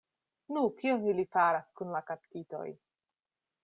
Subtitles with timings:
[0.55, 2.67] Nu, kion ili faras kun la kaptitoj?